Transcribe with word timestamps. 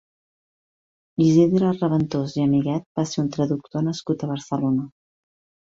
Isidre 1.25 1.73
Reventós 1.83 2.33
i 2.39 2.45
Amiguet 2.47 2.89
va 3.01 3.07
ser 3.13 3.23
un 3.27 3.29
traductor 3.37 3.89
nascut 3.91 4.27
a 4.29 4.35
Barcelona. 4.35 4.91